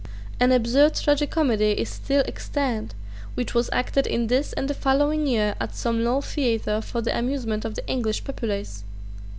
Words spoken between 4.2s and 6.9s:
this and the following year at some low theatre